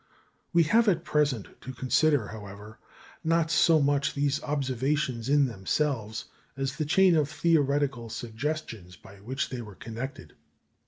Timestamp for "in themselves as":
5.29-6.77